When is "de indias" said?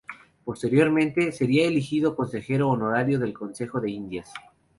3.79-4.33